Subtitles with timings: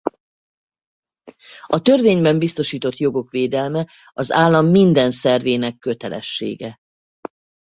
[1.67, 6.77] A törvényben biztosított jogok védelme az állam minden szervének kötelessége.